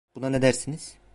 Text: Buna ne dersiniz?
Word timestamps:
Buna 0.15 0.29
ne 0.31 0.41
dersiniz? 0.41 1.01